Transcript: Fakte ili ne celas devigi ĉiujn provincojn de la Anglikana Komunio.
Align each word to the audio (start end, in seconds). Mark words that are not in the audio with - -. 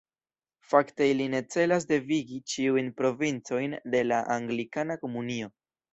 Fakte 0.69 1.09
ili 1.13 1.27
ne 1.33 1.41
celas 1.55 1.85
devigi 1.91 2.39
ĉiujn 2.53 2.89
provincojn 3.03 3.77
de 3.97 4.03
la 4.11 4.23
Anglikana 4.37 4.97
Komunio. 5.05 5.53